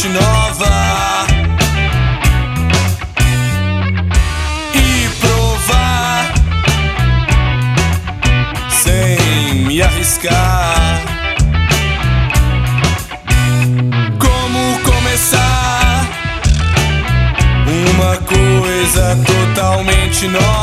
[0.00, 1.26] gente nova.
[4.74, 6.32] E provar
[8.70, 11.02] sem me arriscar.
[14.18, 16.06] Como começar
[17.66, 20.59] uma coisa totalmente nova?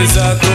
[0.00, 0.49] Coisa